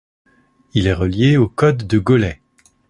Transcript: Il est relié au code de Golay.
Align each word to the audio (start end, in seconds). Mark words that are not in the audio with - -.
Il 0.73 0.87
est 0.87 0.95
relié 0.95 1.37
au 1.37 1.47
code 1.47 1.85
de 1.85 1.99
Golay. 1.99 2.41